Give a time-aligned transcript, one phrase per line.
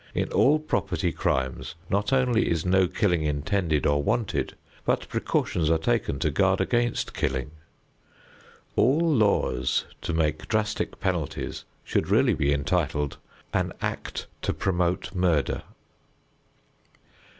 [0.15, 5.77] In all property crimes not only is no killing intended or wanted, but precautions are
[5.77, 7.51] taken to guard against killing.
[8.75, 13.19] All laws to make drastic penalties should really be entitled:
[13.53, 15.61] "An Act to Promote Murder."